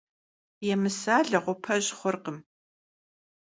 [0.67, 2.37] Yêmısa leğupej xhurkhım.